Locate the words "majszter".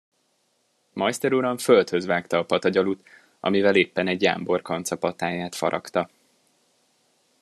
0.93-1.33